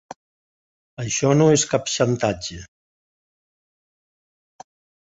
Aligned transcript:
Això 1.03 1.31
no 1.35 1.49
és 1.57 1.67
cap 1.75 1.93
xantatge. 1.99 2.59